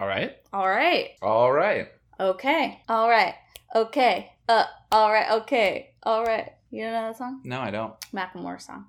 [0.00, 0.36] All right.
[0.52, 1.10] All right.
[1.22, 1.88] All right.
[2.20, 2.80] Okay.
[2.88, 3.34] All right.
[3.74, 4.30] Okay.
[4.48, 4.64] Uh.
[4.92, 5.30] All right.
[5.42, 5.90] Okay.
[6.04, 6.52] All right.
[6.70, 7.40] You don't know that song?
[7.44, 7.94] No, I don't.
[8.12, 8.86] Macklemore song.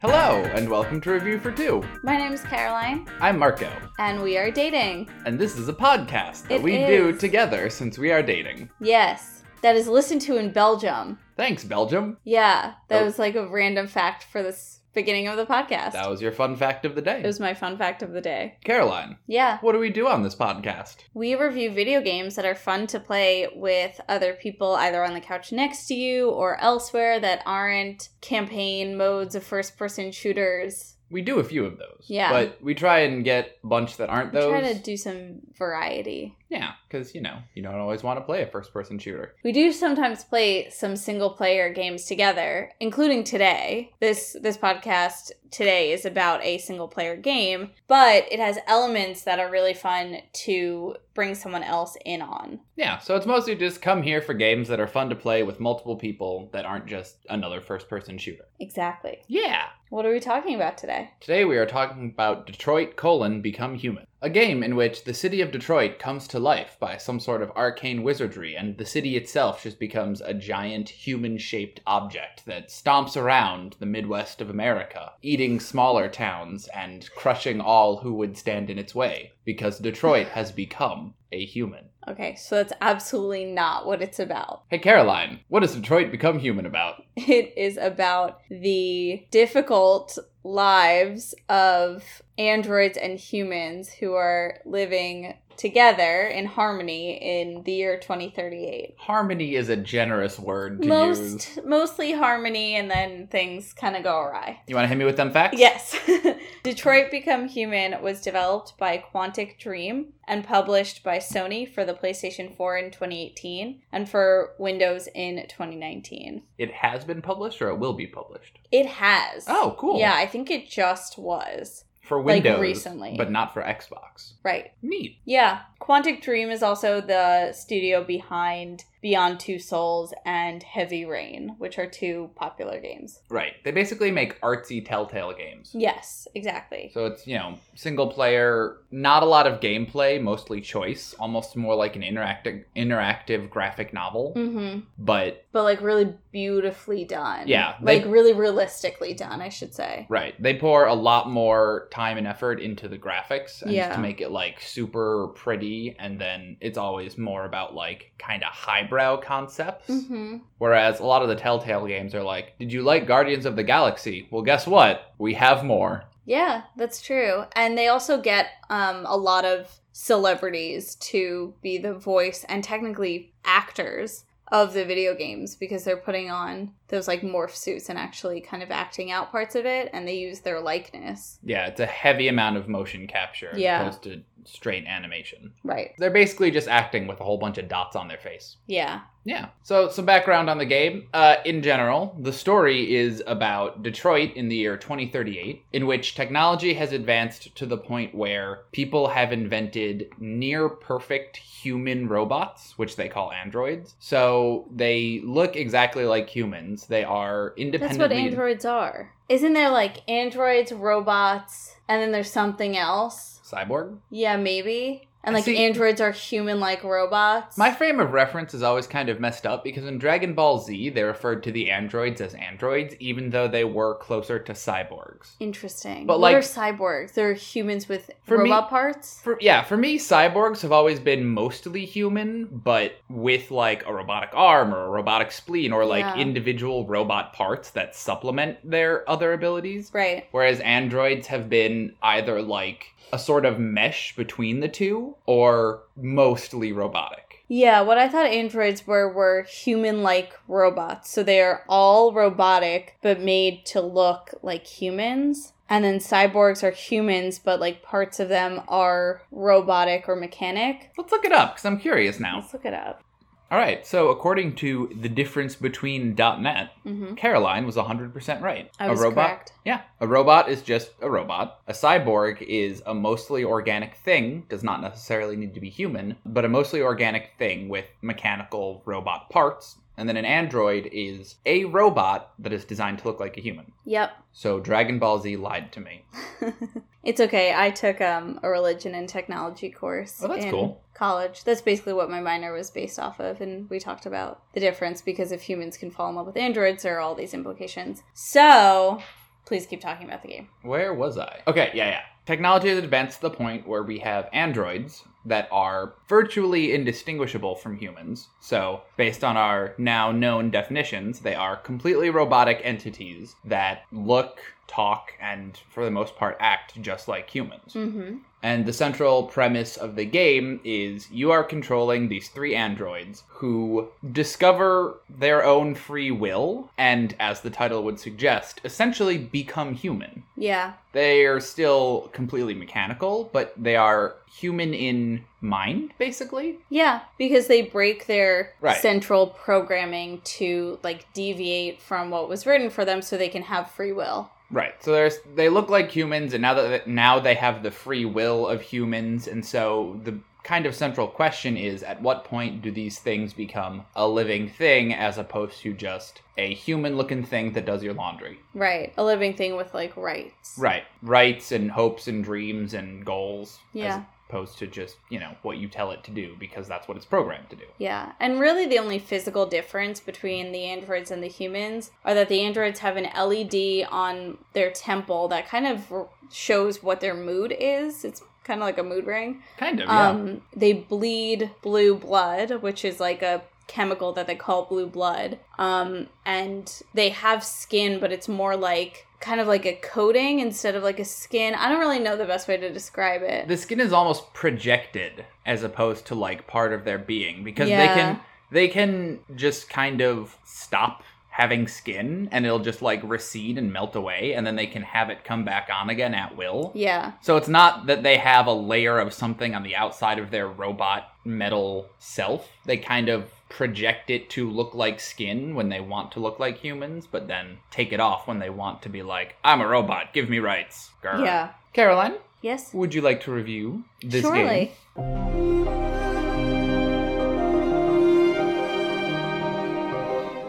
[0.00, 1.82] Hello, and welcome to Review for Two.
[2.02, 5.08] My name is Caroline, I'm Marco, and we are dating.
[5.26, 7.20] and this is a podcast that It we do is.
[7.20, 8.70] together since we are dating.
[8.80, 11.18] Yes, that is listened to in Belgium.
[11.36, 12.18] Thanks, Belgium.
[12.24, 13.04] Yeah, that Oh.
[13.04, 15.92] was like a random fact for this beginning of the podcast.
[15.92, 17.20] That was your fun fact of the day.
[17.20, 18.58] it was my fun fact of the day.
[18.62, 20.96] Caroline, Yeah, what do we do on this podcast?
[21.14, 25.20] we review video games that are fun to play with other people either on the
[25.20, 30.96] couch next to you or elsewhere that aren't campaign modes of first person shooters.
[31.10, 32.04] We do a few of those.
[32.06, 32.30] Yeah.
[32.30, 34.46] But we try and get a bunch that aren't those.
[34.46, 34.62] We those.
[34.62, 36.36] try to do some variety.
[36.52, 39.34] Yeah, because, you know, you don't always want to play a first person shooter.
[39.42, 43.94] We do sometimes play some single player games together, including today.
[44.00, 49.38] This this podcast today is about a single player game, but it has elements that
[49.38, 52.60] are really fun to bring someone else in on.
[52.76, 55.58] Yeah, so it's mostly just come here for games that are fun to play with
[55.58, 58.44] multiple people that aren't just another first person shooter.
[58.60, 59.22] Exactly.
[59.26, 59.64] Yeah.
[59.88, 61.10] What are we talking about today?
[61.20, 64.06] Today we are talking about Detroit colon Become Human.
[64.24, 67.50] A game in which the city of Detroit comes to life by some sort of
[67.56, 73.20] arcane wizardry, and the city itself just becomes a giant human shaped object that stomps
[73.20, 78.78] around the Midwest of America, eating smaller towns and crushing all who would stand in
[78.78, 81.86] its way, because Detroit has become a human.
[82.06, 84.62] Okay, so that's absolutely not what it's about.
[84.68, 87.02] Hey Caroline, what does Detroit become human about?
[87.16, 96.46] It is about the difficult lives of androids and humans who are living together in
[96.46, 98.94] harmony in the year 2038.
[98.98, 101.56] Harmony is a generous word to use.
[101.64, 104.60] Most mostly harmony and then things kind of go awry.
[104.66, 105.58] You want to hit me with them facts?
[105.58, 105.96] Yes.
[106.62, 112.56] Detroit Become Human was developed by Quantic Dream and published by Sony for the PlayStation
[112.56, 116.42] 4 in 2018 and for Windows in 2019.
[116.58, 118.58] It has been published or it will be published?
[118.70, 119.44] It has.
[119.48, 119.98] Oh, cool.
[119.98, 121.84] Yeah, I think it just was.
[122.02, 123.14] For Like, Windows, recently.
[123.16, 124.32] but not for Xbox.
[124.42, 124.72] Right.
[124.82, 125.18] Neat.
[125.24, 125.60] Yeah.
[125.80, 131.86] Quantic Dream is also the studio behind Beyond Two Souls and Heavy Rain, which are
[131.86, 133.20] two popular games.
[133.28, 133.54] Right.
[133.64, 135.72] They basically make artsy Telltale games.
[135.74, 136.90] Yes, exactly.
[136.94, 141.74] So it's, you know, single player, not a lot of gameplay, mostly choice, almost more
[141.74, 144.32] like an interactive interactive graphic novel.
[144.34, 147.48] hmm But But like really beautifully done.
[147.48, 150.06] Yeah, they- Like really realistically done, I should say.
[150.08, 153.92] right, they pour a lot more time and effort into the graphics and Yeah.
[153.94, 158.52] to make it like super pretty and then it's always more about like kind of
[158.92, 159.86] highbrow concepts.
[159.86, 163.56] hmm Whereas a lot of the Telltale games are like, did you like Guardians of
[163.56, 164.28] the Galaxy?
[164.30, 165.12] Well, guess what?
[165.18, 166.04] We have more.
[166.24, 167.44] Yeah, that's true.
[167.56, 173.32] And they also get um, a lot of celebrities to be the voice and technically
[173.44, 178.38] actors of the video games because they're putting on those like morph suits and actually
[178.38, 181.38] kind of acting out parts of it and they use their likeness.
[181.42, 183.80] Yeah, it's a heavy amount of motion capture as Yeah.
[183.80, 185.54] opposed to straight animation.
[185.64, 185.92] Right.
[185.96, 188.58] They're basically just acting with a whole bunch of dots on their face.
[188.66, 189.00] Yeah.
[189.24, 189.48] Yeah.
[189.62, 191.08] So, some background on the game.
[191.14, 196.74] Uh, in general, the story is about Detroit in the year 2038, in which technology
[196.74, 203.08] has advanced to the point where people have invented near perfect human robots, which they
[203.08, 203.94] call androids.
[204.00, 206.86] So, they look exactly like humans.
[206.86, 208.00] They are independent.
[208.00, 209.12] That's what androids are.
[209.28, 213.40] Isn't there like androids, robots, and then there's something else?
[213.44, 213.98] Cyborg?
[214.10, 215.08] Yeah, maybe.
[215.24, 217.56] And like See- androids are human like robots.
[217.56, 220.90] My frame of reference is always kind of messed up because in Dragon Ball Z,
[220.90, 225.32] they referred to the androids as androids, even though they were closer to cyborgs.
[225.38, 226.06] Interesting.
[226.06, 227.12] But, what like- are cyborgs?
[227.14, 229.20] They're humans with For me- robot parts?
[229.22, 234.30] For, yeah, for me, cyborgs have always been mostly human, but with like a robotic
[234.32, 236.16] arm or a robotic spleen or like Yeah.
[236.16, 239.90] individual robot parts that supplement their other abilities.
[239.94, 240.26] Right.
[240.32, 246.72] Whereas androids have been either like a sort of mesh between the two or mostly
[246.72, 247.44] robotic.
[247.48, 251.10] Yeah, what I thought androids were were human like robots.
[251.10, 255.52] So they are all robotic but made to look like humans.
[255.68, 260.92] And then cyborgs are humans, but like parts of them are robotic or mechanic.
[260.96, 262.40] Let's look it up because I'm curious now.
[262.40, 263.02] Let's look it up.
[263.52, 268.70] All right, so according to the difference between .net, hmm Caroline was 100% right.
[268.80, 269.52] I was a robot, correct.
[269.66, 271.60] Yeah, a robot is just a robot.
[271.68, 276.46] A cyborg is a mostly organic thing, does not necessarily need to be human, but
[276.46, 282.32] a mostly organic thing with mechanical robot parts And then an android is a robot
[282.38, 283.72] that is designed to look like a human.
[283.84, 284.12] Yep.
[284.32, 286.04] So Dragon Ball Z lied to me.
[287.04, 287.54] it's okay.
[287.54, 290.20] I took um, a religion and technology course.
[290.22, 290.82] Oh, that's in cool.
[290.94, 291.44] College.
[291.44, 295.02] That's basically what my minor was based off of, and we talked about the difference
[295.02, 298.02] because if humans can fall in love with androids, there are all these implications.
[298.14, 299.02] So,
[299.44, 300.48] please keep talking about the game.
[300.62, 301.40] Where was I?
[301.46, 302.00] Okay, yeah, yeah.
[302.24, 307.76] Technology has advanced to the point where we have androids that are virtually indistinguishable from
[307.76, 308.28] humans.
[308.40, 315.12] So, based on our now known definitions, they are completely robotic entities that look, talk,
[315.20, 317.74] and for the most part act just like humans.
[317.74, 318.16] Mm-hmm.
[318.44, 323.88] And the central premise of the game is you are controlling these three androids who
[324.10, 330.24] discover their own free will and, as the title would suggest, essentially become human.
[330.36, 330.72] Yeah.
[330.90, 336.58] They are still completely mechanical, but they are human in mind, basically.
[336.68, 338.76] Yeah, because they break their Right.
[338.76, 343.70] central programming to like deviate from what was written for them so they can have
[343.70, 344.30] free will.
[344.52, 344.74] Right.
[344.84, 348.46] So there's they look like humans, and now that now they have the free will
[348.46, 352.98] of humans, and so the kind of central question is: at what point do these
[352.98, 357.94] things become a living thing, as opposed to just a human-looking thing that does your
[357.94, 358.38] laundry?
[358.54, 358.92] Right.
[358.96, 360.54] A living thing with like rights.
[360.58, 360.84] Right.
[361.02, 363.58] Rights and hopes and dreams and goals.
[363.72, 364.04] Yeah.
[364.32, 366.96] As opposed to just you know what you tell it to do because that's what
[366.96, 367.64] it's programmed to do.
[367.78, 372.28] Yeah, and really the only physical difference between the androids and the humans are that
[372.28, 377.54] the androids have an LED on their temple that kind of shows what their mood
[377.58, 378.04] is.
[378.04, 379.42] It's kind of like a mood ring.
[379.58, 379.88] Kind of.
[379.88, 380.08] Yeah.
[380.08, 385.38] Um, they bleed blue blood, which is like a chemical that they call blue blood.
[385.58, 390.74] Um, and they have skin, but it's more like kind of like a coating instead
[390.74, 391.54] of like a skin.
[391.54, 393.48] I don't really know the best way to describe it.
[393.48, 397.86] the skin is almost projected as opposed to like part of their being because they
[397.86, 398.20] can
[398.50, 403.96] they can just kind of stop having skin and it'll just like recede and melt
[403.96, 406.70] away and then they can have it come back on again at will.
[406.74, 407.12] yeah.
[407.22, 410.46] So it's not that they have a layer of something on the outside of their
[410.46, 412.50] robot metal self.
[412.66, 416.58] They kind of project it to look like skin when they want to look like
[416.58, 420.12] humans, but then take it off when they want to be like, I'm a robot,
[420.12, 420.90] give me rights.
[421.02, 421.24] Grr.
[421.24, 421.50] Yeah.
[421.72, 422.72] Caroline, Yes.
[422.74, 424.72] would you like to review this Surely.
[424.96, 425.32] game?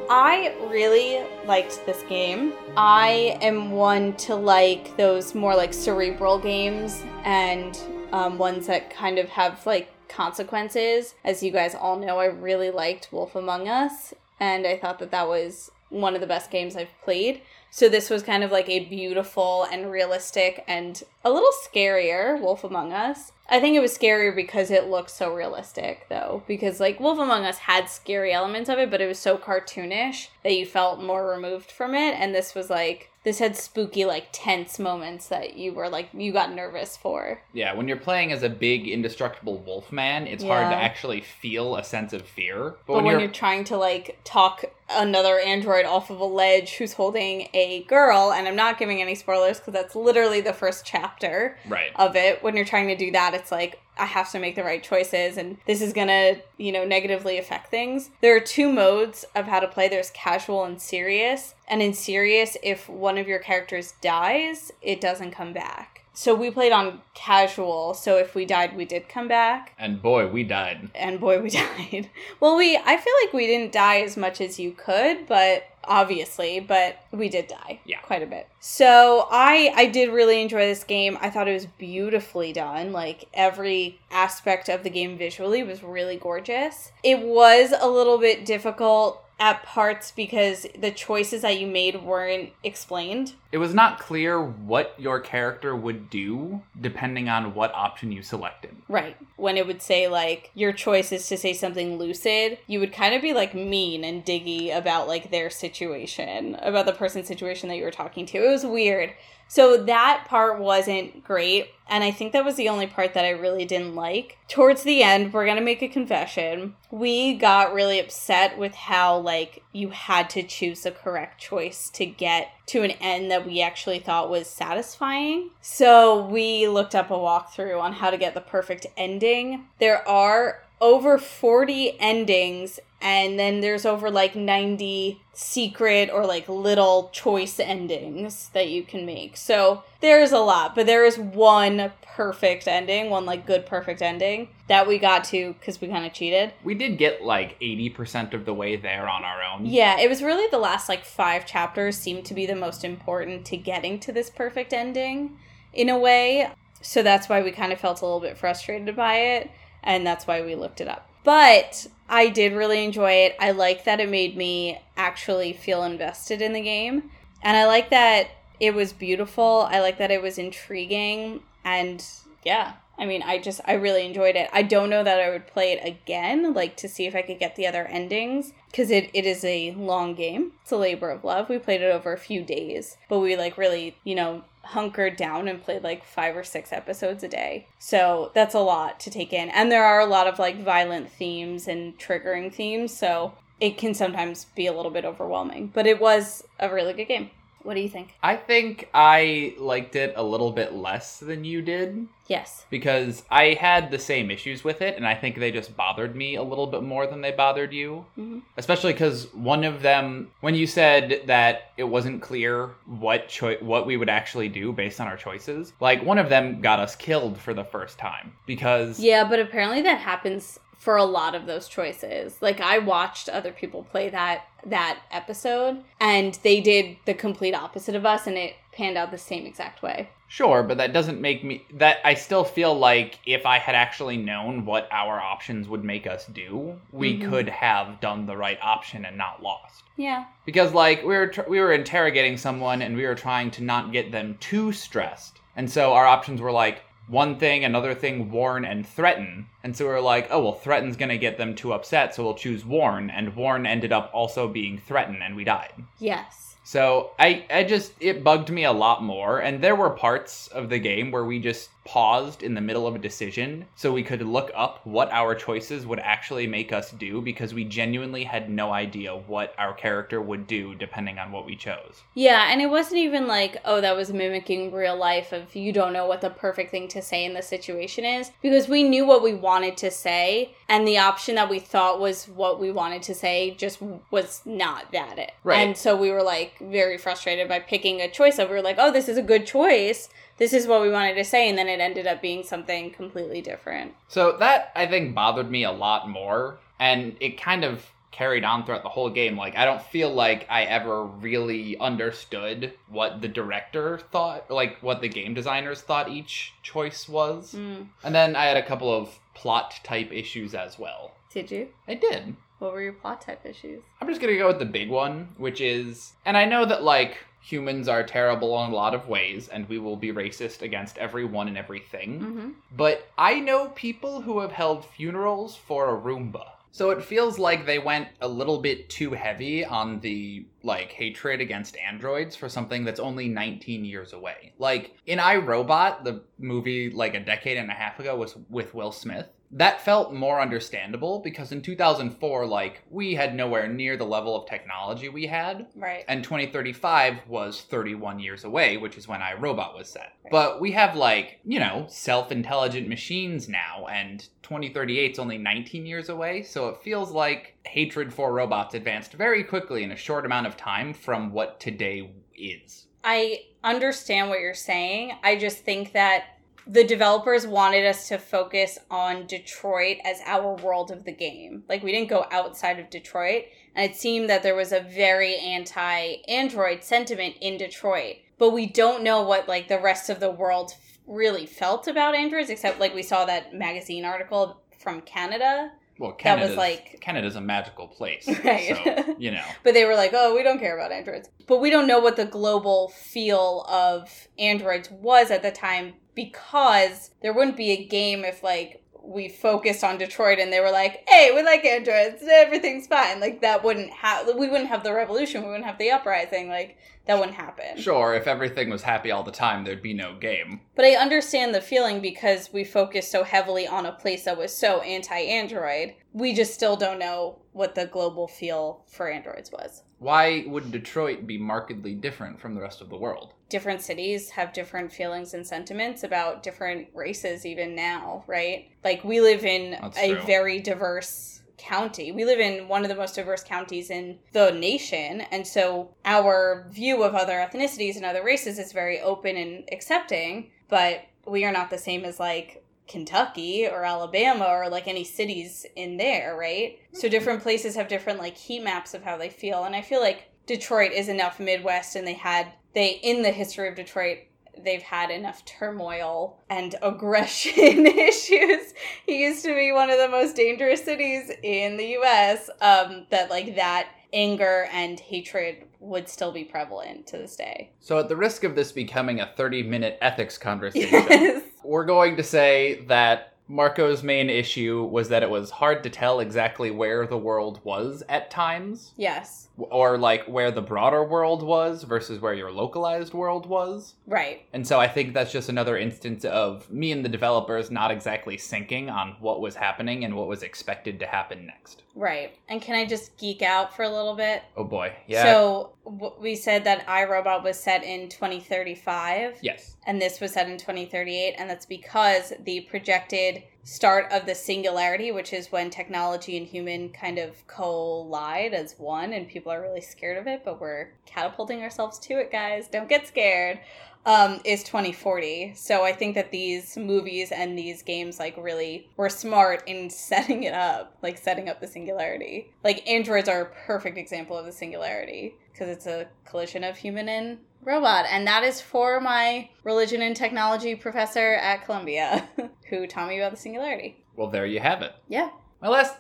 [0.10, 2.54] I really liked this game.
[2.78, 7.80] I am one to like those more like cerebral games and
[8.12, 11.16] um, ones that kind of have like consequences.
[11.24, 15.12] As you guys all know, I really liked Wolf Among Us, and I thought that
[15.12, 17.42] that was one of the best games I've played.
[17.70, 22.64] So this was kind of like a beautiful and realistic and a little scarier Wolf
[22.64, 23.32] Among Us.
[23.50, 27.46] I think it was scarier because it looked so realistic though because like Wolf Among
[27.46, 31.30] Us had scary elements of it but it was so cartoonish that you felt more
[31.30, 35.74] removed from it and this was like this had spooky like tense moments that you
[35.74, 37.42] were like you got nervous for.
[37.54, 41.78] Yeah, when you're playing as a big indestructible wolf man, it's hard to actually feel
[41.78, 42.76] a sense of fear.
[42.86, 47.48] But when, you're, trying to like talk another android off of a ledge who's holding
[47.54, 51.92] a girl, and I'm not giving any spoilers because that's literally the first chapter right.
[51.96, 52.44] of it.
[52.44, 55.38] When you're trying to do that, it's like I have to make the right choices,
[55.38, 58.10] and this is gonna, you know, negatively affect things.
[58.22, 59.88] There are two modes of how to play.
[59.88, 61.56] There's casual and serious.
[61.68, 65.93] And in serious, if one of your characters dies, it doesn't come back.
[66.16, 67.94] So we played on casual.
[67.96, 70.90] So if we died, we did come back and boy, we died.
[70.96, 74.60] and boy we died well we i feel like we didn't die as much as
[74.60, 78.00] you could but obviously but we did die Yeah.
[78.00, 81.66] quite a bit so i i did really enjoy this game i thought it was
[81.66, 87.88] beautifully done like every aspect of the game visually was really gorgeous it was a
[87.90, 93.76] little bit difficult at parts because the choices that you made weren't explained It was
[93.76, 98.76] not clear what your character would do depending on what option you selected.
[98.90, 99.16] Right.
[99.36, 103.14] When it would say, like, your choice is to say something lucid, you would kind
[103.14, 107.78] of be, like, mean and diggy about, like, their situation, about the person's situation that
[107.78, 108.44] you were talking to.
[108.44, 109.14] It was weird.
[109.54, 111.68] So that part wasn't great.
[111.88, 114.40] And I think that was the only part that I really didn't like.
[114.48, 116.74] Towards the end, we're going to make a confession.
[116.90, 122.08] We got really upset with how, like, you had to choose the correct choice to
[122.08, 125.52] get to an end that we actually thought was satisfying.
[125.62, 129.68] So we looked up a walkthrough on how to get the perfect ending.
[129.78, 137.10] There are over 40 endings and then there's over like 90 secret or like little
[137.12, 139.36] choice endings that you can make.
[139.36, 144.48] So there's a lot, but there is one perfect ending, one like good perfect ending
[144.70, 146.54] that we got to because we kind of cheated.
[146.64, 149.66] We did get like 80% of the way there on our own.
[149.66, 153.44] Yeah, it was really the last like five chapters seemed to be the most important
[153.48, 155.38] to getting to this perfect ending
[155.74, 156.50] in a way.
[156.82, 159.52] So that's why we kind of felt a little bit frustrated by it,
[159.84, 161.10] and that's why we looked it up.
[161.24, 163.36] But I did really enjoy it.
[163.40, 167.10] I like that it made me actually feel invested in the game.
[167.42, 168.28] And I like that
[168.60, 169.68] it was beautiful.
[169.70, 171.42] I like that it was intriguing.
[171.64, 172.06] And
[172.44, 174.50] yeah, I mean, I just, I really enjoyed it.
[174.54, 177.40] I don't know that I would play it again, like to see if I could
[177.40, 180.52] get the other endings, because it, it is a long game.
[180.62, 181.50] It's a labor of love.
[181.50, 185.48] We played it over a few days, but we like really, you know, hunkered down
[185.48, 187.68] and played like five or six episodes a day.
[187.80, 189.50] So that's a lot to take in.
[189.50, 192.96] And there are a lot of like violent themes and triggering themes.
[192.96, 195.72] So it can sometimes be a little bit overwhelming.
[195.74, 197.32] But it was a really good game.
[197.64, 198.14] What do you think?
[198.22, 202.66] I think I liked it a little bit less than you did Yes.
[202.70, 206.36] because I had the same issues with it, and I think they just bothered me
[206.36, 208.06] a little bit more than they bothered you.
[208.16, 213.58] hmm Especially because one of them, when you said that it wasn't clear what choi-
[213.62, 216.96] what we would actually do based on our choices, like one of them got us
[216.96, 221.46] killed for the first time because Yeah, but apparently that happens for a lot of
[221.46, 222.36] those choices.
[222.42, 227.96] Like I watched other people play that that episode and they did the complete opposite
[227.96, 230.10] of us and it panned out the same exact way.
[230.28, 234.18] Sure, but that doesn't make me that I still feel like if I had actually
[234.18, 237.30] known what our options would make us do, we Mhm.
[237.30, 239.84] could have done the right option and not lost.
[239.96, 240.26] Yeah.
[240.46, 243.94] Because like we were tr- we were interrogating someone and we were trying to not
[243.94, 245.40] get them too stressed.
[245.56, 249.48] And so our options were like one thing, another thing, warn and threaten.
[249.64, 252.24] And so we are like, oh well, threaten's going to get them too upset, so
[252.24, 255.74] we'll choose warn and warn ended up also being threaten and we died.
[256.00, 256.56] Yes.
[256.64, 260.70] So I I just it bugged me a lot more and there were parts of
[260.70, 264.22] the game where we just paused in the middle of a decision so we could
[264.22, 268.72] look up what our choices would actually make us do because we genuinely had no
[268.72, 272.04] idea what our character would do depending on what we chose.
[272.14, 275.94] Yeah, and it wasn't even like, oh, that was mimicking real life of you don't
[275.94, 279.22] know what the perfect thing to say in the situation is because we knew what
[279.22, 283.14] we wanted to say and the option that we thought was what we wanted to
[283.14, 285.34] say just was not that it.
[285.44, 285.60] Right.
[285.60, 288.78] And so we were like very frustrated by picking a choice that we were like,
[288.80, 290.10] oh, this is a good choice.
[290.44, 293.40] This is what we wanted to say and then it ended up being something completely
[293.40, 293.94] different.
[294.10, 298.66] So that I think bothered me a lot more and it kind of carried on
[298.66, 299.38] throughout the whole game.
[299.38, 305.00] Like I don't feel like I ever really understood what the director thought, like what
[305.00, 307.54] the game designers thought each choice was.
[307.54, 307.88] Mm.
[308.04, 311.14] And then I had a couple of plot type issues as well.
[311.32, 311.70] Did you?
[311.88, 312.36] I did.
[312.60, 313.82] What were your plot type issues?
[314.02, 317.20] I'm just gonna go with the big one, which is, and I know that like
[317.44, 321.48] humans are terrible in a lot of ways, and we will be racist against everyone
[321.48, 322.20] and everything.
[322.20, 322.50] Mm-hmm.
[322.76, 326.46] But I know people who have held funerals for a Roomba.
[326.72, 331.40] So it feels like they went a little bit too heavy on the like hatred
[331.40, 334.54] against androids for something that's only 19 years away.
[334.58, 338.92] Like in iRobot, the movie like a decade and a half ago was with Will
[338.92, 339.28] Smith.
[339.56, 344.50] That felt more understandable because in 2004 like we had nowhere near the level of
[344.50, 346.04] technology we had Right.
[346.08, 350.14] and 2035 was 31 years away, which is when iRobot was set.
[350.32, 356.10] But we have like, you know, self-intelligent machines now and 2038 is only 19 years
[356.10, 360.48] away, so it feels like hatred for robots advanced very quickly in a short amount
[360.48, 362.88] of time from what today is.
[363.04, 365.14] I understand what you're saying.
[365.24, 366.24] I just think that
[366.66, 371.64] the developers wanted us to focus on Detroit as our world of the game.
[371.68, 375.36] Like we didn't go outside of Detroit, and it seemed that there was a very
[375.38, 378.18] anti-android sentiment in Detroit.
[378.38, 380.74] But we don't know what like the rest of the world
[381.06, 386.40] really felt about androids except like we saw that magazine article from Canada Well, That
[386.40, 388.76] was like- Canada's a magical place, Right.
[389.06, 389.44] so you know.
[389.64, 391.30] But they were like, oh, we don't care about androids.
[391.48, 397.12] But we don't know what the global feel of androids was at the time because
[397.22, 401.04] there wouldn't be a game if, like, we focused on Detroit and they were like,
[401.08, 403.20] hey, we like androids, everything's fine.
[403.20, 406.48] Like, that wouldn't have, we wouldn't have the revolution, we wouldn't have the uprising.
[406.48, 407.78] Like, that wouldn't happen.
[407.78, 410.62] Sure, if everything was happy all the time, there'd be no game.
[410.76, 414.56] But I understand the feeling because we focused so heavily on a place that was
[414.56, 415.96] so anti android.
[416.14, 419.84] We just still don't know what the global feel for androids was.
[420.04, 423.34] Why would Detroit be markedly different from the rest of the world?
[423.50, 429.22] different cities have different feelings and sentiments about different races even now right like we
[429.22, 430.22] live in That's a true.
[430.24, 432.12] very diverse county.
[432.12, 436.68] We live in one of the most diverse counties in the nation, and so our
[436.70, 441.52] view of other ethnicities and other races is very open and accepting, but we are
[441.52, 446.80] not the same as like Kentucky or Alabama or like any cities in there, right?
[446.92, 450.02] So different places have different like heat maps of how they feel, and I feel
[450.02, 454.20] like Detroit is enough Midwest, and they had they in the history of Detroit
[454.64, 458.74] they've had enough turmoil and aggression issues.
[459.06, 462.50] He used to be one of the most dangerous cities in the US.
[462.62, 467.72] Um, that like that anger and hatred would still be prevalent to this day.
[467.80, 471.44] So, at the risk of this becoming a 30 minute ethics conversation, Yes.
[471.64, 476.22] we're going to say that Marco's main issue was that it was hard to tell
[476.22, 479.50] exactly where the world was at times, Yes.
[479.58, 483.96] or like where the broader world was versus where your localized world was.
[484.08, 484.46] Right.
[484.54, 488.38] And so I think that's just another instance of me and the developers not exactly
[488.38, 491.84] syncing on what was happening and what was expected to happen next.
[491.96, 492.36] Right.
[492.50, 494.42] And can I just geek out for a little bit?
[494.58, 494.94] Oh boy.
[495.06, 495.24] Yeah.
[495.24, 499.38] So w- we said that iRobot was set in 2035.
[499.42, 499.76] yes.
[499.86, 505.12] and this was set in 2038 and that's because the projected start of the singularity
[505.12, 509.80] which is when technology and human kind of collide as one and people are really
[509.82, 513.60] scared of it but we're catapulting ourselves to it guys don't get scared
[514.06, 519.10] um, is 2040 so i think that these movies and these games like really were
[519.10, 523.98] smart in setting it up like setting up the singularity like androids are a perfect
[523.98, 528.06] example of the singularity because it's a collision of human and robot.
[528.10, 532.28] And that is for my religion and technology professor at Columbia,
[532.70, 534.04] who taught me about the singularity.
[534.16, 534.94] Well, there you have it.
[535.08, 535.30] Yeah.
[535.64, 535.96] My last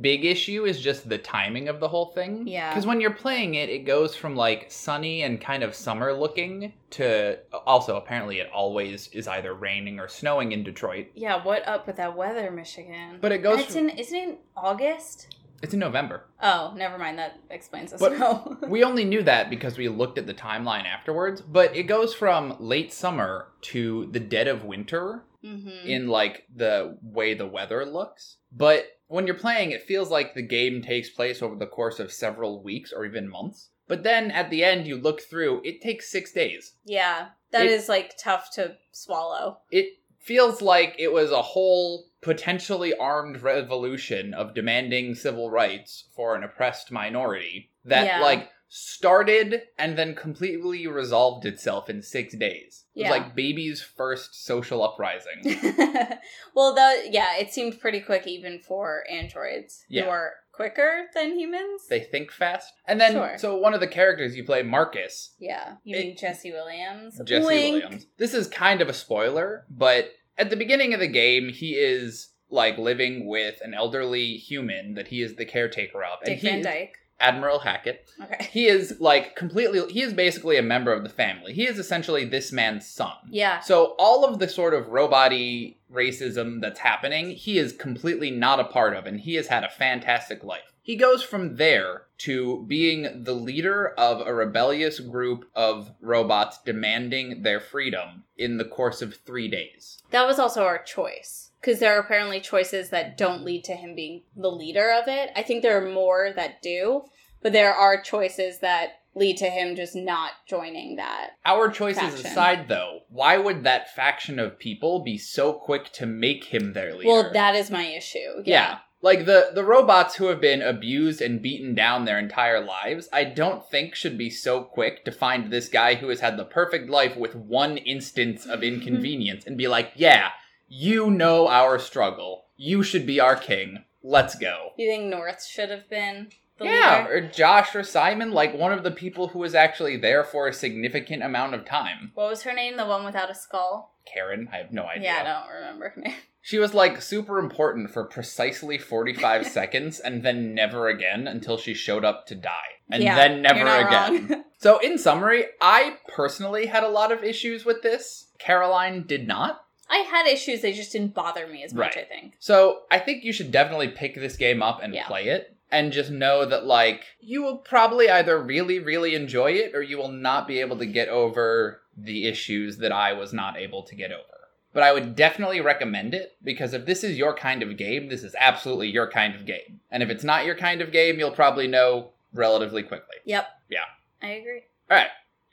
[0.00, 2.46] big issue is just the timing of the whole thing.
[2.46, 2.70] Yeah.
[2.70, 6.72] Because when you're playing it, it goes from like sunny and kind of summer looking
[6.90, 11.08] to also apparently it always is either raining or snowing in Detroit.
[11.16, 13.18] Yeah, what up with that weather, Michigan?
[13.20, 15.34] But it And goes it's from, in isn't it in August?
[15.60, 16.26] it's in November.
[16.40, 17.18] Oh, never mind.
[17.18, 18.58] That explains the But snow.
[18.68, 22.56] we only knew that because we looked at the timeline afterwards, but it goes from
[22.60, 25.86] late summer to the dead of winter mm-hmm.
[25.86, 28.36] in like the way the weather looks.
[28.52, 32.12] But when you're playing, it feels like the game takes place over the course of
[32.12, 33.68] several weeks or even months.
[33.88, 36.74] But then at the end, you look through, it takes six days.
[36.84, 39.58] yeah, that It- is like tough to swallow.
[39.72, 46.36] It feels like it was a whole potentially armed revolution of demanding civil rights for
[46.36, 48.20] an oppressed minority that Yeah.
[48.20, 52.84] like started and then completely resolved itself in six days.
[52.94, 53.10] It Yeah.
[53.10, 55.42] was like baby's first social uprising.
[56.54, 60.04] well, the yeah, it seemed pretty quick even for androids Yeah.
[60.04, 61.86] who are quicker than humans.
[61.88, 62.72] they think fast.
[62.86, 63.34] And then, Sure.
[63.38, 67.20] so one of the characters you play, Marcus, yeah, you It- mean Jesse Williams?
[67.24, 67.82] Jesse Wink.
[67.84, 68.06] Williams.
[68.18, 72.28] This is kind of a spoiler, but at the beginning of the game, he is
[72.50, 76.18] like living with an elderly human that he is the caretaker of.
[76.24, 76.96] Dick he Van Dyke.
[77.20, 78.10] Admiral Hackett.
[78.22, 78.48] Okay.
[78.50, 81.52] He is like completely, he is basically a member of the family.
[81.52, 83.12] He is essentially this man's son.
[83.30, 83.60] Yeah.
[83.60, 88.64] So all of the sort of robot-y racism that's happening, he is completely not a
[88.64, 90.72] part of, and he has had a fantastic life.
[90.82, 97.42] He goes from there to being the leader of a rebellious group of robots demanding
[97.42, 100.02] their freedom in the course of three days.
[100.10, 101.49] That was also our choice.
[101.60, 105.30] Because there are apparently choices that don't lead to him being the leader of it.
[105.36, 107.02] I think there are more that do,
[107.42, 111.32] but there are choices that lead to him just not joining that.
[111.44, 112.26] Our choices Faction.
[112.26, 116.94] aside, though, why would that faction of people be so quick to make him their
[116.94, 117.08] leader?
[117.08, 118.42] Well, that is my issue.
[118.44, 118.78] Yeah.
[119.02, 123.24] Like the the robots who have been abused and beaten down their entire lives, I
[123.24, 126.90] don't think should be so quick to find this guy who has had the perfect
[126.90, 130.32] life with one instance of inconvenience and be like, "Yeah,
[130.70, 132.46] you know our struggle.
[132.56, 133.84] You should be our king.
[134.02, 136.28] Let's go." You think North should have been
[136.60, 137.16] the yeah, leader?
[137.16, 140.52] or Josh or Simon, like one of the people who was actually there for a
[140.52, 142.12] significant amount of time.
[142.14, 142.76] What was her name?
[142.76, 143.94] The one without a skull?
[144.12, 145.04] Karen, I have no idea.
[145.04, 146.14] Yeah, I don't remember her name.
[146.42, 151.74] She was like super important for precisely 45 seconds and then never again until she
[151.74, 152.80] showed up to die.
[152.90, 154.44] And Yeah, then never again.
[154.56, 158.26] So, in summary, I personally had a lot of issues with this.
[158.38, 159.64] Caroline did not.
[159.90, 161.98] I had issues, they just didn't bother me as much, Right.
[161.98, 162.34] I think.
[162.38, 165.06] So, I think you should definitely pick this game up and Yeah.
[165.06, 165.56] play it.
[165.72, 169.98] And just know that, like, you will probably either really, really enjoy it or you
[169.98, 173.94] will not be able to get over the issues that I was not able to
[173.94, 174.24] get over.
[174.72, 178.22] But I would definitely recommend it because if this is your kind of game, this
[178.22, 179.80] is absolutely your kind of game.
[179.90, 183.16] And if it's not your kind of game, you'll probably know relatively quickly.
[183.24, 183.48] Yep.
[183.68, 183.84] Yeah.
[184.22, 184.62] I agree.
[184.90, 185.08] All right,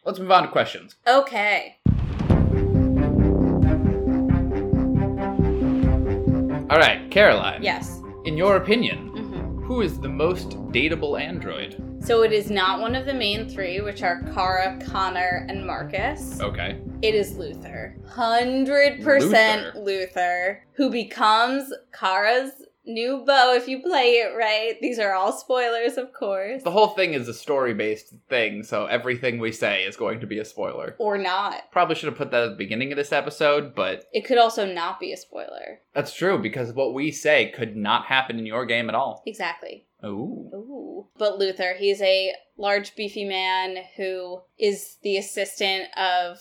[0.06, 0.95] let's move on to questions.
[1.08, 1.78] Okay.
[6.69, 7.63] All right, Caroline.
[7.63, 8.01] Yes.
[8.25, 11.82] In your opinion, hmm Who is the most dateable android?
[12.03, 16.39] So it is not one of the main three, which are Kara, Connor, and Marcus.
[16.41, 16.80] Okay.
[17.01, 17.95] It is Luther.
[18.10, 20.63] 100% Luther.
[20.73, 22.51] who becomes Kara's
[22.88, 24.76] new bow if you play it right.
[24.82, 26.63] These are all spoilers, of course.
[26.63, 30.28] The whole thing is a story based thing, so everything we say is going to
[30.28, 30.95] be a spoiler.
[30.97, 31.71] Or not.
[31.71, 34.65] Probably should have put that at the beginning of this episode, but It could also
[34.65, 35.80] not be a spoiler.
[35.93, 39.23] that's true because what we say could not happen in your game at all.
[39.26, 39.86] Exactly.
[40.06, 40.50] Ooh.
[40.54, 41.08] Ooh.
[41.17, 46.39] But Luther, he's a large, beefy man who is the assistant of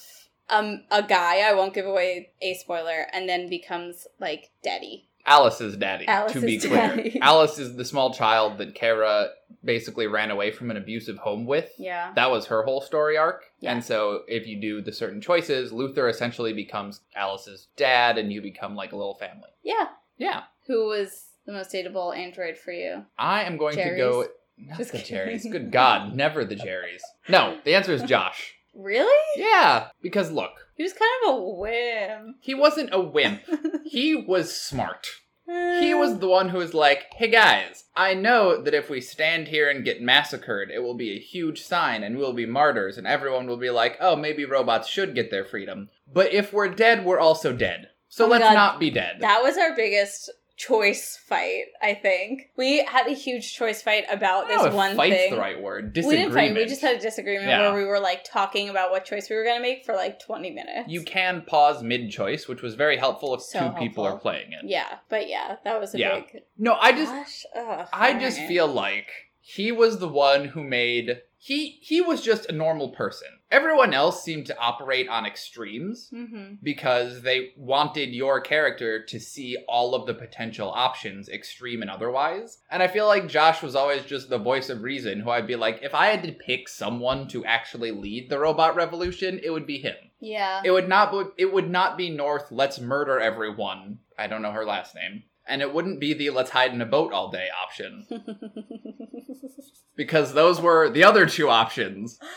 [0.48, 1.40] um a guy.
[1.40, 5.08] I won't give away a spoiler, and then becomes like daddy.
[5.26, 6.70] Alice's daddy, to be clear.
[6.76, 7.18] daddy.
[7.22, 9.28] Alice is the small child that Kara
[9.64, 11.70] basically ran away from an abusive home with.
[11.78, 12.12] Yeah.
[12.14, 13.44] That was her whole story arc.
[13.60, 13.72] Yeah.
[13.72, 18.40] And so if you do the certain choices, Luther essentially becomes Alice's dad and you
[18.40, 19.50] become like a little family.
[19.64, 19.88] Yeah.
[20.18, 20.42] Yeah.
[20.68, 23.04] Who was the most dateable android for you?
[23.18, 23.98] I am going to Cherries?
[23.98, 24.26] go
[24.58, 25.16] not Just the kidding.
[25.16, 25.46] cherries.
[25.50, 27.02] Good God, never the Jerry's.
[27.28, 28.54] No, the answer is Josh.
[28.76, 29.40] Really?
[29.40, 32.34] Yeah, because look, He was kind of a whim.
[32.40, 33.40] he wasn't a wimp.
[33.84, 35.06] He was smart.
[35.46, 36.16] He was uh.
[36.18, 39.84] the one who was like, hey guys, I know that if we stand here and
[39.84, 43.56] get massacred, it will be a huge sign and we'll be martyrs, and everyone will
[43.56, 45.88] be like, oh, maybe robots should get their freedom.
[46.12, 47.88] But if we're dead, we're also dead.
[48.08, 48.54] So Oh my let's God.
[48.54, 49.18] not be dead.
[49.20, 52.50] That was our biggest choice fight, I think.
[52.56, 55.34] We had a huge choice fight about I this oh, if one fight's thing.
[55.34, 55.86] the right word.
[55.86, 56.32] we Disagreement.
[56.32, 57.60] didn't fight, we just had a disagreement Yeah.
[57.60, 60.50] where we were like talking about what choice we were gonna make for like 20
[60.50, 60.88] minutes.
[60.88, 64.06] You can pause mid-choice, which was very helpful if So two people helpful.
[64.06, 64.60] are playing it.
[64.64, 66.20] Yeah, but yeah, that was a Yeah.
[66.20, 68.48] big No, I just Gosh, ugh, I just alright.
[68.48, 69.08] feel like
[69.40, 73.28] he was the one who made he he was just a normal person.
[73.48, 76.58] Everyone else seemed to operate on extremes Mhm.
[76.62, 82.60] because they wanted your character to see all of the potential options, extreme and otherwise.
[82.70, 85.54] And I feel like Josh was always just the voice of reason who I'd be
[85.54, 89.66] like, if I had to pick someone to actually lead the robot revolution, it would
[89.66, 89.94] be him.
[90.18, 90.62] Yeah.
[90.64, 94.00] It would not be, it would not be North let's murder everyone.
[94.18, 95.22] I don't know her last name.
[95.48, 98.08] And it wouldn't be the let's hide in a boat all day option
[99.96, 102.18] because those were the other two options.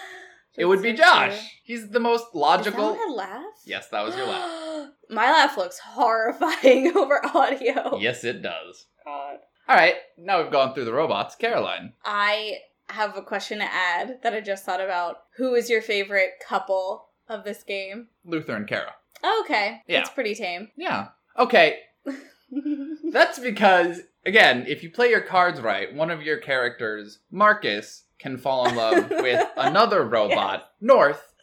[0.60, 1.60] it would be Josh.
[1.64, 2.92] He's the most logical.
[2.92, 3.54] Is that my laugh?
[3.66, 4.90] Yes, that was your laugh.
[5.10, 7.98] my laugh looks horrifying over audio.
[7.98, 8.86] Yes, it does.
[9.06, 9.38] God.
[9.68, 11.36] All right, now we've gone through the robots.
[11.36, 11.94] Caroline.
[12.04, 12.58] I
[12.90, 15.18] have a question to add that I just thought about.
[15.38, 18.08] Who is your favorite couple of this game?
[18.26, 18.94] Luther and Kara.
[19.24, 19.82] Oh, okay.
[19.88, 20.00] Yeah.
[20.00, 20.70] That's pretty tame.
[20.76, 21.10] Yeah.
[21.38, 21.78] Okay,
[23.12, 28.38] that's because, again, if you play your cards right, one of your characters, Marcus, can
[28.38, 31.34] fall in love with another robot, North,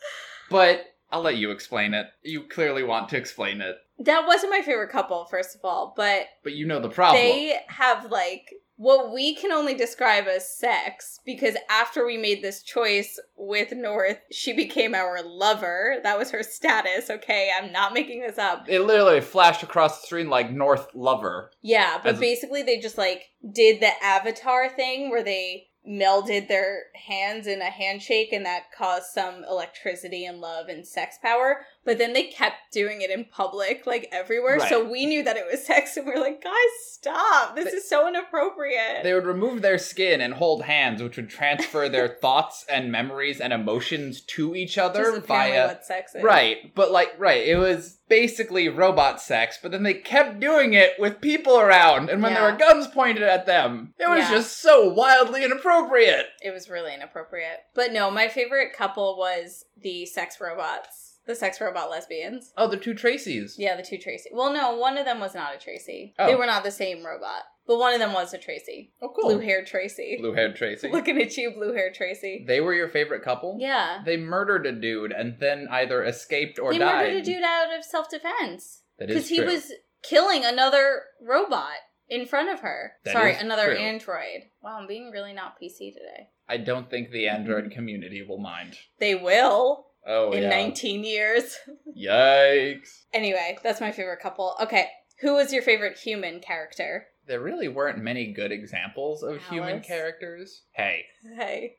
[0.51, 2.07] but I'll let you explain it.
[2.23, 6.27] You clearly want to explain it, that wasn't my favorite couple, first of all, but
[6.43, 7.23] but you know the problem.
[7.23, 12.63] they have like what we can only describe as sex because after we made this
[12.63, 15.97] choice with North, she became our lover.
[16.03, 17.51] That was her status, okay?
[17.57, 18.67] I'm not making this up.
[18.69, 21.53] It literally flashed across the screen like North Lover.
[21.63, 26.85] Yeah, but As- basically they just like did the avatar thing where they melded their
[26.95, 31.61] hands in a handshake and that caused some electricity and love and sex power.
[31.85, 34.57] But then they kept doing it in public, like everywhere.
[34.59, 34.69] Right.
[34.69, 36.53] So we knew that it was sex and we are like, guys,
[36.91, 37.55] stop.
[37.55, 39.05] This They- is so inappropriate.
[39.05, 43.41] They would remove their skin and hold hands, which would transfer their thoughts and memories
[43.41, 45.69] and emotions to each other via.
[45.69, 46.23] what sex is.
[46.23, 50.93] Right, but like, right, it was basically robot sex, but then they kept doing it
[50.99, 54.31] with people around, and when there were guns pointed at them, it was Yeah.
[54.31, 56.27] just so wildly inappropriate.
[56.43, 57.61] It was really inappropriate.
[57.75, 61.19] But no, my favorite couple was the sex robots.
[61.27, 62.53] The sex robot lesbians.
[62.57, 63.55] Oh, the two Tracys.
[63.59, 64.31] Yeah, the two Tracy.
[64.33, 66.15] Well, no, one of them was not a Tracy.
[66.21, 66.27] Oh.
[66.27, 67.43] They were not the same robot.
[67.67, 68.93] But one of them was a Tracy.
[69.03, 69.31] Oh, cool.
[69.31, 70.19] Blue haired Tracy.
[70.21, 70.89] Blue haired Tracy.
[70.91, 72.45] Looking at you, blue haired Tracy.
[72.47, 73.57] They were your favorite couple?
[73.59, 74.03] Yeah.
[74.05, 77.07] They murdered a dude and then either escaped or they died.
[77.07, 78.83] murdered a dude out of self defense.
[78.99, 81.77] That is Because he was killing another robot
[82.09, 82.93] in front of her.
[83.05, 83.83] That Sorry, is another true.
[83.83, 84.43] android.
[84.63, 86.29] Wow, I'm being really not PC today.
[86.49, 87.37] I don't think the mm-hmm.
[87.37, 88.77] Android community will mind.
[89.01, 90.51] They will Oh, in yeah.
[90.51, 91.59] 19 years.
[91.99, 93.03] Yikes.
[93.13, 94.55] anyway, that's my favorite couple.
[94.63, 94.89] Okay,
[95.21, 97.07] who was your favorite human character?
[97.27, 100.63] There really weren't many good examples of human characters.
[100.73, 101.77] Hey, Hey.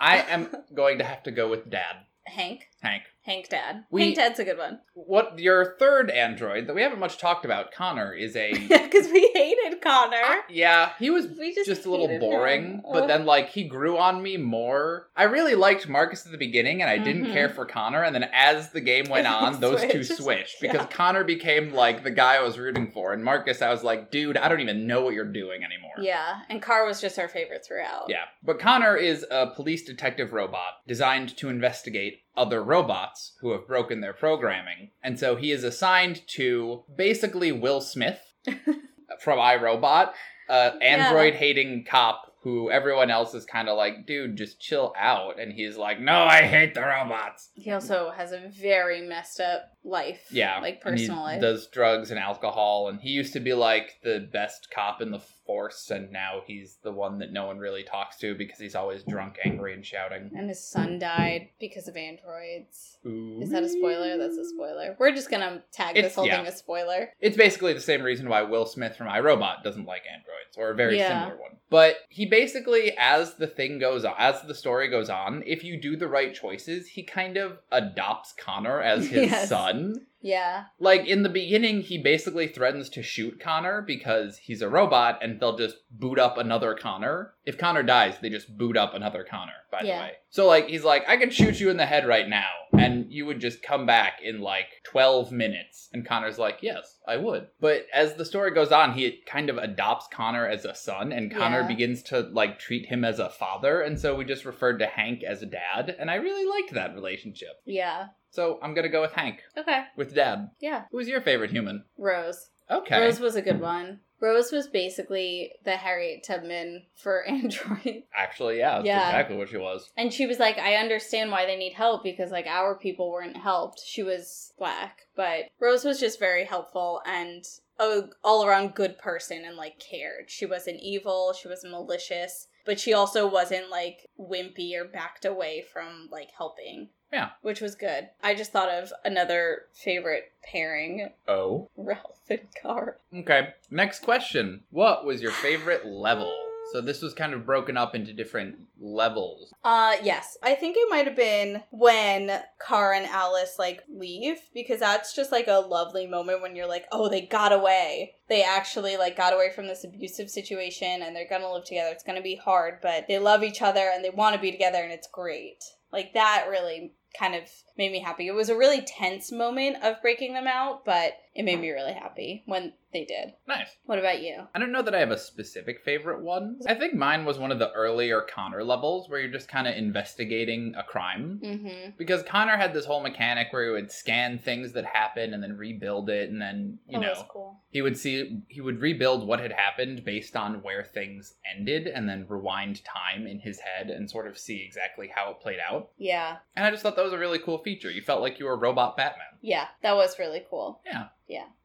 [0.00, 1.96] I am going to have to go with Dad.
[2.26, 2.66] Hank.
[2.82, 3.04] Hank.
[3.28, 3.84] Hank Dad.
[3.90, 4.80] We- Hank Dad's a good one.
[4.94, 9.30] What your third android that we haven't much talked about, Connor, is a Because we
[9.34, 10.40] hated Connor.
[10.48, 10.92] yeah.
[10.98, 12.82] He was We just, just a little boring, him.
[12.90, 15.08] but then like he grew on me more.
[15.16, 17.32] I really liked Marcus at the beginning, and I didn't Mhm.
[17.32, 18.02] care for Connor.
[18.02, 20.22] And then as the game went on, those two Switched.
[20.22, 20.86] switched because Yeah.
[20.86, 24.36] Connor became like the guy I was rooting for, and Marcus, I was like, dude,
[24.38, 25.92] I don't even know what you're doing anymore.
[26.00, 28.06] Yeah, and Kara was just our favorite throughout.
[28.08, 33.66] Yeah, but Connor is a police detective robot designed to investigate other robots who have
[33.66, 34.90] broken their programming.
[35.02, 38.20] And so he is assigned to basically Will Smith
[39.20, 40.10] from iRobot,
[40.48, 45.40] uh, android hating cop who everyone else is kind of like, dude, just chill out.
[45.40, 47.50] And he's like, no, I hate the robots.
[47.54, 50.26] He also has a very messed up life.
[50.30, 50.60] Yeah.
[50.60, 51.40] Like personal life.
[51.40, 52.88] does drugs and alcohol.
[52.88, 55.90] And he used to be like the best cop in the force.
[55.90, 59.38] And now he's the one that no one really talks to because he's always drunk,
[59.44, 60.30] angry, and shouting.
[60.36, 62.98] And his son died because of androids.
[63.06, 63.40] Ooh.
[63.40, 64.18] Is that a spoiler?
[64.18, 64.96] That's a spoiler.
[64.98, 66.36] We're just gonna tag It's- this whole yeah.
[66.38, 67.10] thing as spoiler.
[67.20, 70.74] It's basically the same reason why Will Smith from iRobot doesn't like androids, or a
[70.74, 71.24] very Yeah.
[71.24, 71.52] similar one.
[71.70, 75.78] But he basically, as the thing goes on, as the story goes on, if you
[75.80, 79.48] do the right choices, he kind of adopts Connor as his Yes.
[79.50, 79.77] son.
[80.20, 80.64] Yeah.
[80.80, 85.38] Like in the beginning, he basically threatens to shoot Connor because he's a robot and
[85.38, 87.34] they'll just boot up another Connor.
[87.46, 89.96] If Connor dies, they just boot up another Connor, by Yeah.
[89.98, 90.12] the way.
[90.30, 93.24] So, like, he's like, I could shoot you in the head right now, and you
[93.26, 95.88] would just come back in like 12 minutes.
[95.92, 97.46] And Connor's like, Yes, I would.
[97.60, 101.32] But as the story goes on, he kind of adopts Connor as a son, and
[101.34, 101.68] Connor Yeah.
[101.68, 103.80] begins to like treat him as a father.
[103.82, 106.94] And so we just referred to Hank as a dad, and I really liked that
[106.94, 107.60] relationship.
[107.64, 108.08] Yeah.
[108.30, 109.84] So I'm gonna go with Hank, Okay.
[109.96, 110.50] with dad.
[110.60, 110.84] Yeah.
[110.90, 111.84] Who's your favorite human?
[111.96, 112.50] Rose.
[112.70, 113.00] Okay.
[113.00, 114.00] Rose was a good one.
[114.20, 118.02] Rose was basically the Harriet Tubman for Android.
[118.14, 119.08] Actually, yeah, that's Yeah.
[119.08, 119.90] exactly what she was.
[119.96, 123.36] And she was like, I understand why they need help because, like, our people weren't
[123.36, 123.80] helped.
[123.80, 125.06] She was black.
[125.14, 127.44] But Rose was just very helpful and
[127.78, 130.28] a all around good person and, like, cared.
[130.28, 135.62] She wasn't evil, she wasn't malicious, but she also wasn't, like, wimpy or backed away
[135.72, 136.88] from, like, helping.
[137.12, 137.30] Yeah.
[137.42, 138.08] Which was good.
[138.22, 141.68] I just thought of another favorite pairing Oh.
[141.76, 142.94] Ralph and Kara.
[143.14, 143.54] Okay.
[143.70, 144.64] Next question.
[144.70, 146.32] What was your favorite level?
[146.72, 149.54] So this was kind of broken up into different levels.
[149.64, 150.36] Uh yes.
[150.42, 155.32] I think it might have been when Kara and Alice like leave because that's just
[155.32, 158.16] like a lovely moment when you're like, "Oh, they got away.
[158.28, 161.90] They actually like got away from this abusive situation and they're going to live together.
[161.90, 164.52] It's going to be hard, but they love each other and they want to be
[164.52, 167.42] together and it's great." Like that really kind of
[167.76, 168.26] made me happy.
[168.26, 171.92] It was a really tense moment of breaking them out, but it made me really
[171.94, 173.34] happy when they did.
[173.46, 173.68] Nice.
[173.84, 174.46] What about you?
[174.54, 176.58] I don't know that I have a specific favorite one.
[176.66, 179.76] I think mine was one of the earlier Connor levels where you're just kind of
[179.76, 181.38] investigating a crime.
[181.44, 181.96] Mhm.
[181.98, 185.56] Because Connor had this whole mechanic where he would scan things that happened and then
[185.56, 187.60] rebuild it, and then, you that know, cool.
[187.70, 192.08] he would see he would rebuild what had happened based on where things ended and
[192.08, 195.90] then rewind time in his head and sort of see exactly how it played out
[195.98, 196.38] Yeah.
[196.56, 198.56] and i just thought that was a really cool feature you felt like you were
[198.56, 200.80] robot batman Yeah, that was really cool.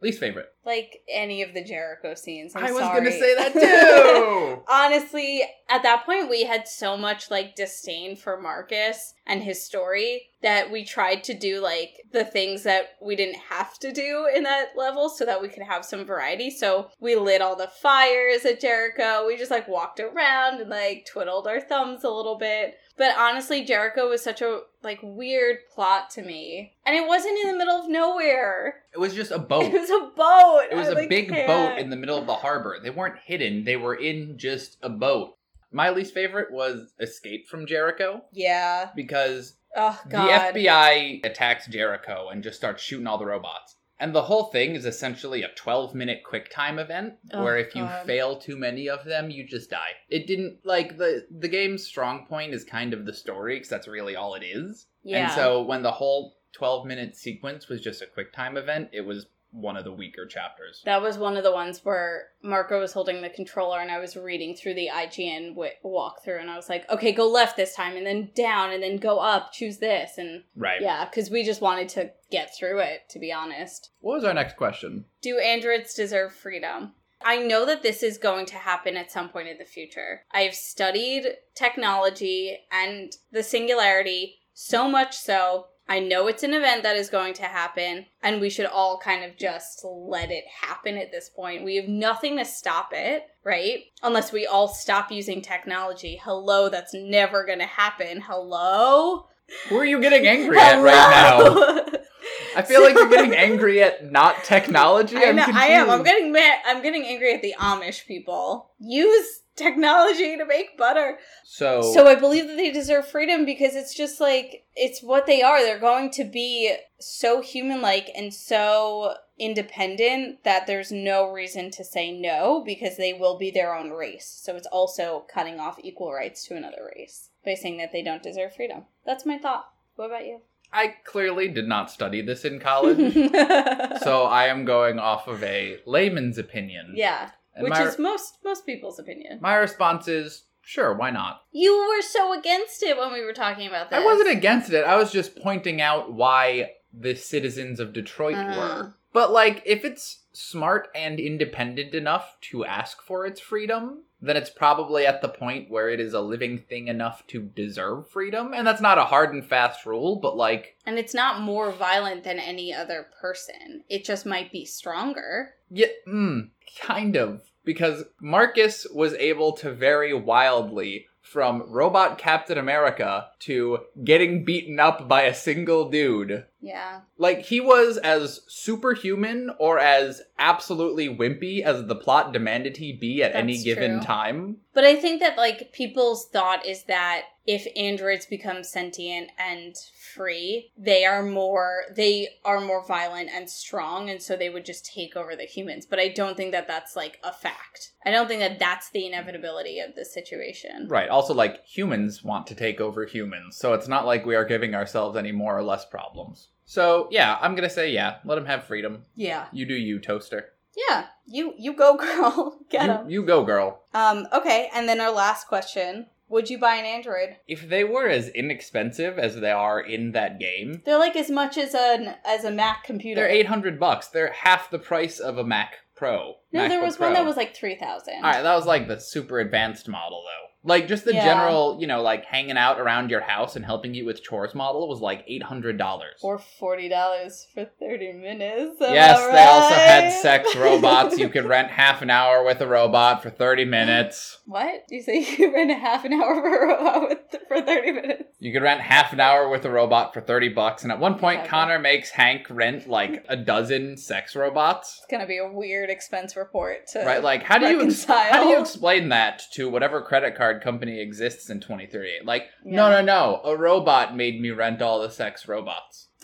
[0.01, 2.55] Least favorite like any of the Jericho scenes.
[2.55, 2.99] I'm i was sorry.
[2.99, 8.39] gonna say that too Honestly, at that point, we had so much like disdain for
[8.39, 13.39] Marcus and his story that we tried to do like the things that we didn't
[13.49, 16.49] have to do in that level so that we could have some variety.
[16.49, 19.25] So we lit all the fires at Jericho.
[19.27, 22.75] We just like walked around and like twiddled our thumbs a little bit.
[22.97, 26.73] But honestly, Jericho was such a like weird plot to me.
[26.85, 28.75] And it wasn't in the middle of nowhere.
[28.93, 30.67] it was just a boat It was a boat.
[30.71, 33.63] it was a a big boat in the middle of the harbor they weren't hidden
[33.63, 35.35] they were in just a boat
[35.71, 38.89] my least favorite was escape from jericho Yeah.
[38.95, 40.53] because Oh god.
[40.53, 43.75] The FBI attacks Jericho and just starts shooting all the robots.
[43.99, 47.73] And the whole thing is essentially a 12 minute quick time event Oh, where if
[47.75, 48.05] you God.
[48.05, 49.91] fail too many of them, you just die.
[50.09, 53.87] It didn't, like, the, the game's strong point is kind of the story, because that's
[53.87, 54.87] really all it is.
[55.03, 55.25] Yeah.
[55.25, 59.01] And so when the whole 12 minute sequence was just a quick time event, it
[59.05, 60.81] was one of the weaker chapters.
[60.85, 64.17] That was one of the ones where Marco was holding the controller and I was
[64.17, 67.95] reading through the IGN w- walkthrough and I was like, okay, go left this time
[67.95, 70.17] and then down and then go up, choose this.
[70.17, 70.81] And Right.
[70.81, 73.91] yeah, because we just wanted to get through it, to be honest.
[73.99, 75.05] What was our next question?
[75.21, 76.93] Do androids deserve freedom?
[77.25, 80.23] I know that this is going to happen at some point in the future.
[80.33, 85.67] I've studied technology and the singularity so much so.
[85.93, 89.23] I know it's an event that is going to happen, and we should all kind
[89.23, 91.63] of just let it happen at this point.
[91.63, 93.83] We have nothing to stop it, right?
[94.01, 96.19] Unless we all stop using technology.
[96.23, 98.21] Hello, that's never going to happen.
[98.21, 99.27] Hello?
[99.69, 101.99] Who are you getting angry at right now?
[102.55, 105.17] I feel like you're getting angry at not technology.
[105.17, 105.91] I, I'm know, I am.
[105.91, 106.57] I'm getting mad.
[106.65, 108.71] I'm getting angry at the Amish people.
[108.79, 111.19] Use technology to make butter.
[111.43, 115.41] So, So I believe that they deserve freedom because it's just like it's what they
[115.41, 115.61] are.
[115.61, 122.11] They're going to be so human-like and so independent that there's no reason to say
[122.11, 124.39] no because they will be their own race.
[124.43, 128.23] So it's also cutting off equal rights to another race by saying that they don't
[128.23, 128.83] deserve freedom.
[129.05, 129.69] That's my thought.
[129.95, 130.41] What about you?
[130.71, 133.13] I clearly did not study this in college.
[134.01, 136.93] so I am going off of a layman's opinion.
[136.95, 139.39] yeah, And which my, is most most people's opinion.
[139.41, 141.41] my response is sure, why not?
[141.51, 143.99] You were so against it when we were talking about this.
[143.99, 144.85] I wasn't against it.
[144.85, 148.57] I was just pointing out why the citizens of Detroit Uh-huh.
[148.57, 148.95] were.
[149.11, 154.49] But like if it's smart and independent enough to ask for its freedom, then it's
[154.49, 158.53] probably at the point where it is a living thing enough to deserve freedom.
[158.53, 162.23] And that's not a hard and fast rule, but like And it's not more violent
[162.23, 163.83] than any other person.
[163.89, 165.55] It just might be stronger.
[165.69, 167.41] Yeah, mm, kind of.
[167.65, 175.07] Because Marcus was able to vary wildly from Robot Captain America to getting beaten up
[175.07, 176.45] by a single dude.
[176.63, 177.01] Yeah.
[177.17, 183.21] Like, he was as superhuman or as absolutely wimpy as the plot demanded he be
[183.21, 184.01] at any given true.
[184.01, 184.57] time.
[184.73, 189.75] But I think that like people's thought is that if androids become sentient and
[190.15, 194.85] free, they are more they are more violent and strong and so they would just
[194.85, 195.85] take over the humans.
[195.85, 197.91] But I don't think that that's like a fact.
[198.05, 200.87] I don't think that that's the inevitability of the situation.
[200.89, 201.09] Right.
[201.09, 204.75] Also, like, humans want to take over humans, so it's not like we are giving
[204.75, 206.49] ourselves any more or less problems.
[206.65, 209.03] So, yeah, I'm gonna say yeah, let him have freedom.
[209.15, 209.47] Yeah.
[209.51, 210.49] You do you, Toaster.
[210.89, 211.05] Yeah.
[211.25, 212.59] You you go girl.
[212.69, 213.09] Get you, 'em.
[213.09, 213.81] you go, girl.
[213.93, 216.07] Um okay, and then our last question.
[216.29, 217.35] Would you buy an android?
[217.47, 221.57] If they were as inexpensive as they are in that game, They're like as much
[221.57, 223.21] as an as a Mac computer.
[223.21, 224.07] they're 800 bucks.
[224.07, 226.35] They're half the price of a Mac Pro.
[226.51, 227.19] No, there MacBook was one Pro.
[227.21, 228.15] that was like three thousand.
[228.15, 230.49] All right, that was like the super advanced model though.
[230.65, 231.25] Like just the Yeah.
[231.25, 234.87] general, you know, like hanging out around your house and helping you with chores model
[234.87, 235.81] was like $800.
[236.21, 238.77] Or forty dollars for thirty minutes.
[238.79, 241.17] yes, they also had sex robots.
[241.17, 244.39] You could rent half an hour with a robot for 30 minutes.
[244.45, 244.83] What?
[244.89, 248.23] You say you rent a half an hour for a robot with, for thirty minutes?
[248.39, 250.83] You could rent half an hour with a robot for 30 bucks.
[250.83, 251.47] And at one point, Okay.
[251.49, 254.97] Connor makes Hank rent like a dozen sex robots.
[254.99, 258.43] It's gonna be a weird expense report to Right, like how do you ex- how
[258.43, 262.25] do you explain that to whatever credit card company exists in 2038?
[262.25, 266.07] Like, no, no, no, a robot made me rent all the sex robots.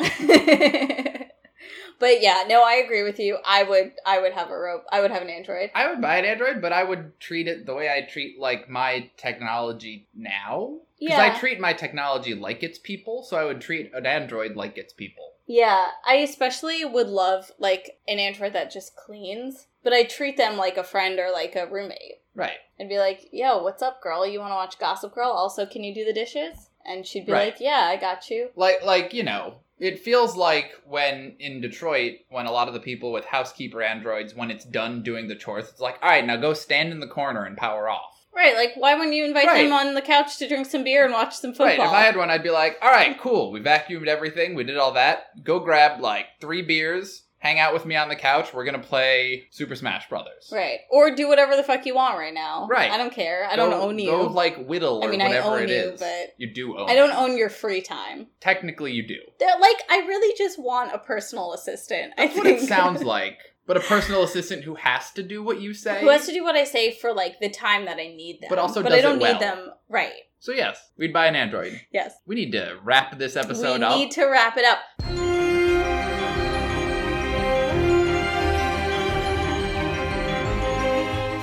[1.99, 3.37] but yeah, no, I agree with you.
[3.45, 4.85] I would I would have a rope.
[4.91, 5.71] I would have an android.
[5.75, 8.69] I would buy an Android, but I would treat it the way I treat like
[8.69, 10.79] my technology now.
[10.99, 11.33] Because Yeah.
[11.33, 14.91] I treat my technology like it's people, so I would treat an Android like it's
[14.91, 15.33] people.
[15.51, 20.57] Yeah, I especially would love like an android that just cleans, but I treat them
[20.57, 22.18] like a friend or like a roommate.
[22.39, 22.57] Right.
[22.79, 24.25] and be like, "Yo, what's up, girl?
[24.25, 25.29] You want to watch Gossip Girl?
[25.31, 27.51] Also, can you do the dishes?" And she'd be Right.
[27.53, 32.19] like, "Yeah, I got you." Like like, you know, it feels like when in Detroit,
[32.29, 35.69] when a lot of the people with housekeeper androids, when it's done doing the chores,
[35.69, 38.15] it's like, all right, now go stand in the corner and power off.
[38.33, 38.55] Right?
[38.55, 39.63] Like, why wouldn't you invite Right.
[39.63, 41.65] them on the couch to drink some beer and watch some football?
[41.67, 41.79] Right.
[41.79, 43.51] If I had one, I'd be like, all right, cool.
[43.51, 44.53] We vacuumed everything.
[44.55, 45.43] We did all that.
[45.43, 47.23] Go grab like three beers.
[47.39, 48.53] Hang out with me on the couch.
[48.53, 50.49] We're gonna play Super Smash Brothers.
[50.51, 52.67] right, or do whatever the fuck you want right now.
[52.69, 52.91] Right.
[52.91, 53.47] I don't care.
[53.49, 54.11] I Go- don't own you.
[54.11, 55.99] Go like whittle I or mean, I own it you, is.
[55.99, 56.89] but you do own.
[56.89, 58.27] I don't own your free time.
[58.41, 59.19] Technically, you do.
[59.39, 62.13] They're like, I really just want a personal assistant.
[62.17, 63.39] I That's what think it sounds like.
[63.65, 66.01] But a personal assistant who has to do what you say.
[66.01, 68.47] Who has to do what I say for like the time that I need them,
[68.49, 69.31] But also but I don't well.
[69.33, 69.69] need them.
[69.87, 70.11] Right?
[70.39, 71.79] So yes, we'd buy an Android.
[71.91, 72.13] Yes.
[72.25, 73.93] We need to wrap this episode we up.
[73.95, 74.79] We need to wrap it up.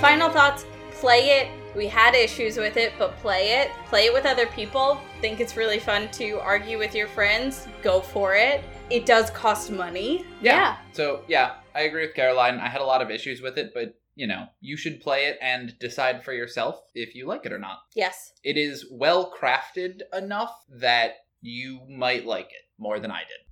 [0.00, 1.48] Final thoughts play it.
[1.74, 3.70] We had issues with it, but play it.
[3.86, 5.00] Play it with other people.
[5.22, 7.66] Think it's really fun to argue with your friends.
[7.82, 8.62] Go for it.
[8.90, 10.26] It does cost money.
[10.42, 10.76] Yeah.
[10.92, 12.60] So yeah, I agree with Caroline.
[12.60, 15.38] I had a lot of issues with it, but you know, you should play it
[15.40, 17.78] and decide for yourself if you like it or not.
[17.94, 18.32] Yes.
[18.44, 23.46] It is well crafted enough that you might like it more than I did.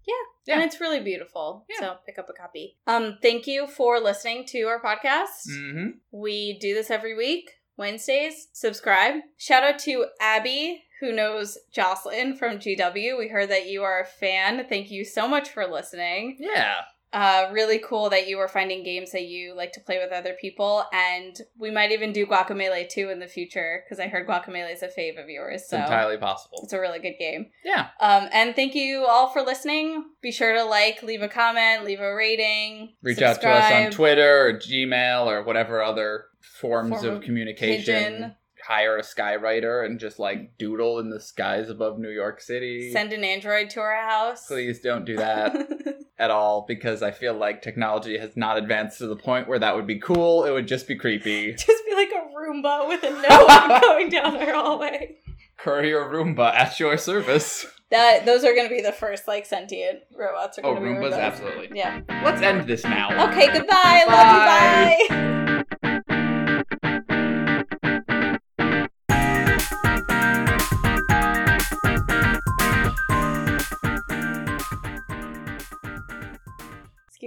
[0.46, 0.56] Yeah.
[0.56, 1.64] And it's really beautiful.
[1.68, 1.80] Yeah.
[1.80, 2.76] So pick up a copy.
[2.86, 5.48] Um, thank you for listening to our podcast.
[5.50, 5.88] Mm-hmm.
[6.12, 8.48] We do this every week, Wednesdays.
[8.52, 9.14] Subscribe.
[9.38, 13.18] Shout out to Abby, who knows Jocelyn from GW.
[13.18, 14.66] We heard that you are a fan.
[14.68, 16.36] Thank you so much for listening.
[16.38, 16.76] Yeah.
[17.14, 20.34] Uh, really cool that you were finding games that you like to play with other
[20.40, 24.72] people, and we might even do Guacamelee too in the future because I heard Guacamelee
[24.74, 25.68] is a fave of yours.
[25.68, 26.58] So It's entirely possible.
[26.64, 27.46] it's a really good game.
[27.64, 27.88] Yeah.
[28.00, 30.04] Um, and thank you all for listening.
[30.20, 33.90] Be sure to like, leave a comment, leave a rating, Reach out to us on.
[33.92, 37.78] Twitter or Gmail or whatever other forms Form of of communication.
[38.14, 38.34] pigeon.
[38.66, 42.90] Hire a skywriter and just like doodle in the skies above New York City.
[42.92, 44.46] Send an android to our house.
[44.46, 45.54] Please don't do that
[46.18, 49.74] at all because I feel like technology has not advanced to the point where that
[49.74, 50.44] would be cool.
[50.44, 51.52] It would just be creepy.
[51.56, 55.16] Just be like a Roomba with a note going down our hallway.
[55.56, 57.66] Courier Roomba at your service.
[57.90, 60.58] That those are going to be the first like sentient robots.
[60.58, 61.16] Are Oh, going to be Roombas, robots.
[61.40, 61.78] absolutely.
[61.78, 62.00] Yeah.
[62.24, 63.28] Let's end this now.
[63.30, 63.46] Okay.
[63.52, 64.04] Goodbye.
[64.06, 65.16] Love you.
[65.16, 65.33] Bye.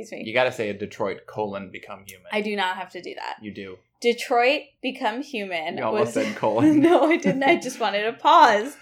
[0.07, 0.27] Excuse me.
[0.27, 2.27] You gotta say a Detroit colon become human.
[2.31, 3.37] I do not have to do that.
[3.41, 3.77] You do.
[3.99, 5.77] Detroit become human.
[5.77, 6.79] You almost was- said colon.
[6.81, 7.43] no, I didn't.
[7.43, 8.75] I just wanted to pause.